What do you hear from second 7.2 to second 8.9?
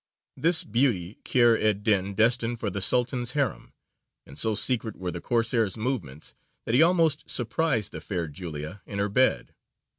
surprised the fair Giulia